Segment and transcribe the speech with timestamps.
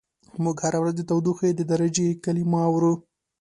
[0.43, 2.93] موږ هره ورځ د تودوخې د درجې کلمه اورو.